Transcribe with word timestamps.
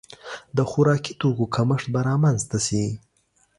د 0.57 0.59
خوراکي 0.69 1.13
توکو 1.21 1.45
کمښت 1.55 1.85
به 1.93 1.99
رامنځته 2.09 2.57
شي. 2.67 2.85